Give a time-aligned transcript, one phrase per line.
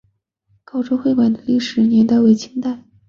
[0.63, 2.83] 高州会馆的历史年代为清代。